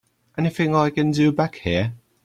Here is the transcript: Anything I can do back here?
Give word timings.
Anything 0.35 0.75
I 0.75 0.89
can 0.89 1.11
do 1.11 1.31
back 1.31 1.53
here? 1.57 1.93